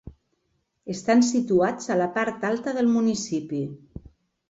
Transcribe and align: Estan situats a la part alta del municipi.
Estan 0.93 1.21
situats 1.27 1.93
a 1.97 1.99
la 2.01 2.09
part 2.17 2.51
alta 2.53 2.77
del 2.81 2.93
municipi. 2.97 3.65